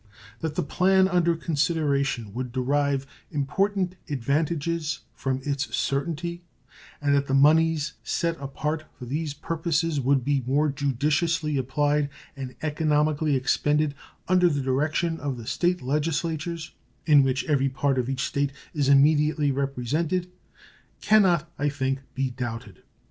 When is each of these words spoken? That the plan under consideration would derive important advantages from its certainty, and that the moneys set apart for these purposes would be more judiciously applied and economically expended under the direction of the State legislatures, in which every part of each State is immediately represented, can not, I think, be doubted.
That 0.39 0.55
the 0.55 0.63
plan 0.63 1.07
under 1.07 1.35
consideration 1.35 2.33
would 2.33 2.51
derive 2.51 3.05
important 3.29 3.97
advantages 4.09 5.01
from 5.13 5.41
its 5.45 5.75
certainty, 5.77 6.41
and 6.99 7.13
that 7.13 7.27
the 7.27 7.35
moneys 7.35 7.93
set 8.03 8.35
apart 8.39 8.85
for 8.97 9.05
these 9.05 9.35
purposes 9.35 10.01
would 10.01 10.25
be 10.25 10.41
more 10.47 10.69
judiciously 10.69 11.55
applied 11.55 12.09
and 12.35 12.55
economically 12.63 13.35
expended 13.35 13.93
under 14.27 14.49
the 14.49 14.61
direction 14.61 15.19
of 15.19 15.37
the 15.37 15.45
State 15.45 15.83
legislatures, 15.83 16.71
in 17.05 17.21
which 17.21 17.43
every 17.45 17.69
part 17.69 17.99
of 17.99 18.09
each 18.09 18.23
State 18.25 18.51
is 18.73 18.89
immediately 18.89 19.51
represented, 19.51 20.31
can 20.99 21.21
not, 21.21 21.47
I 21.59 21.69
think, 21.69 21.99
be 22.15 22.31
doubted. 22.31 22.81